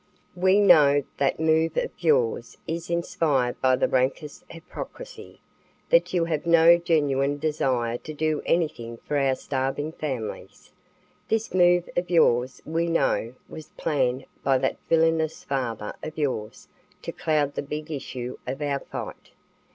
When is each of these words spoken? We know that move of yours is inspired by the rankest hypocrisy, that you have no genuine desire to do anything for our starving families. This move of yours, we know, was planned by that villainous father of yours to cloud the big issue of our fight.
We 0.35 0.59
know 0.59 1.03
that 1.17 1.39
move 1.39 1.77
of 1.77 1.91
yours 1.99 2.57
is 2.65 2.89
inspired 2.89 3.61
by 3.61 3.75
the 3.75 3.87
rankest 3.87 4.43
hypocrisy, 4.49 5.41
that 5.91 6.11
you 6.11 6.25
have 6.25 6.47
no 6.47 6.77
genuine 6.79 7.37
desire 7.37 7.99
to 7.99 8.11
do 8.11 8.41
anything 8.43 8.97
for 8.97 9.15
our 9.19 9.35
starving 9.35 9.91
families. 9.91 10.71
This 11.27 11.53
move 11.53 11.87
of 11.95 12.09
yours, 12.09 12.63
we 12.65 12.87
know, 12.87 13.35
was 13.47 13.69
planned 13.77 14.25
by 14.43 14.57
that 14.57 14.77
villainous 14.89 15.43
father 15.43 15.93
of 16.01 16.17
yours 16.17 16.67
to 17.03 17.11
cloud 17.11 17.53
the 17.53 17.61
big 17.61 17.91
issue 17.91 18.39
of 18.47 18.59
our 18.63 18.79
fight. 18.79 19.29